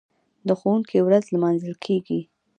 [0.47, 2.21] د ښوونکي ورځ لمانځل کیږي.